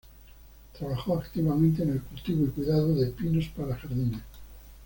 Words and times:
Trabajó 0.79 1.15
activamente 1.19 1.83
en 1.83 1.91
el 1.91 2.01
cultivo 2.01 2.45
y 2.45 2.47
cuidado 2.49 2.95
de 2.95 3.11
pinos 3.11 3.45
para 3.55 3.75
jardines. 3.75 4.23